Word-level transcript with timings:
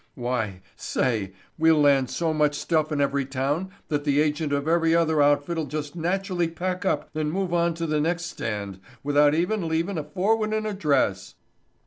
Why, 0.15 0.63
say, 0.75 1.33
we'll 1.59 1.79
land 1.79 2.09
so 2.09 2.33
much 2.33 2.55
stuff 2.57 2.91
in 2.91 2.99
every 2.99 3.23
town 3.23 3.69
that 3.89 4.03
the 4.03 4.19
agent 4.19 4.51
of 4.51 4.67
every 4.67 4.95
other 4.95 5.21
outfit'll 5.21 5.65
just 5.67 5.95
naturally 5.95 6.47
pack 6.47 6.83
up 6.85 7.07
and 7.15 7.31
move 7.31 7.53
on 7.53 7.75
to 7.75 7.85
the 7.85 8.01
next 8.01 8.25
stand 8.25 8.79
without 9.03 9.35
even 9.35 9.67
leavin' 9.67 9.99
a 9.99 10.03
forwardin' 10.03 10.65
address." 10.65 11.35